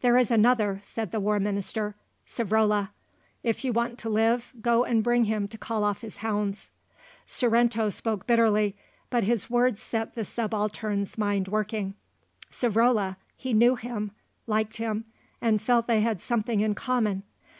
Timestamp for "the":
1.10-1.18, 10.14-10.24